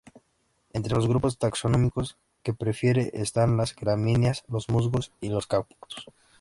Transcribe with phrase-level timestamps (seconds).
[0.73, 6.07] Entre los grupos taxonómicos que prefiere están las gramíneas, los musgos, y los cactus.